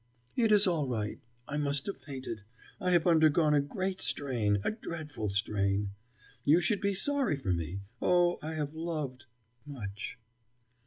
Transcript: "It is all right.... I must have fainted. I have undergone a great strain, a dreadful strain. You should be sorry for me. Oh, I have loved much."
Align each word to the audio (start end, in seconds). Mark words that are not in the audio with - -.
"It 0.35 0.51
is 0.51 0.65
all 0.65 0.87
right.... 0.87 1.19
I 1.47 1.57
must 1.57 1.85
have 1.85 1.99
fainted. 2.01 2.41
I 2.79 2.89
have 2.89 3.05
undergone 3.05 3.53
a 3.53 3.61
great 3.61 4.01
strain, 4.01 4.57
a 4.63 4.71
dreadful 4.71 5.29
strain. 5.29 5.91
You 6.43 6.59
should 6.59 6.81
be 6.81 6.95
sorry 6.95 7.37
for 7.37 7.53
me. 7.53 7.81
Oh, 8.01 8.39
I 8.41 8.55
have 8.55 8.73
loved 8.73 9.25
much." 9.63 10.17